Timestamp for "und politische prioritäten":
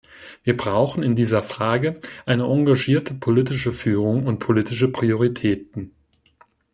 4.25-5.91